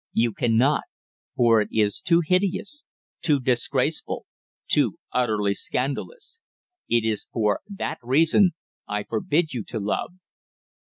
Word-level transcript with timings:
"You 0.13 0.33
cannot 0.33 0.85
for 1.35 1.61
it 1.61 1.69
is 1.71 2.01
too 2.01 2.23
hideous 2.25 2.85
too 3.21 3.39
disgraceful 3.39 4.25
too 4.67 4.97
utterly 5.11 5.53
scandalous! 5.53 6.39
It 6.89 7.05
is 7.05 7.27
for 7.31 7.59
that 7.69 7.99
reason 8.01 8.53
I 8.87 9.03
forbid 9.03 9.53
you 9.53 9.63
to 9.65 9.79
love!" 9.79 10.13